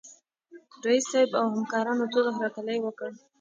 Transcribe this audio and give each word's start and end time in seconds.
رييس 0.85 1.05
صاحب 1.11 1.29
او 1.39 1.45
همکارانو 1.55 2.05
تود 2.11 2.25
هرکلی 2.37 2.77
وکړ. 2.81 3.09